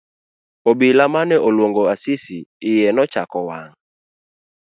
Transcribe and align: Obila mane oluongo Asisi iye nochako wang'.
Obila 0.69 1.05
mane 1.13 1.35
oluongo 1.47 1.81
Asisi 1.93 2.37
iye 2.69 2.87
nochako 2.93 3.39
wang'. 3.49 3.75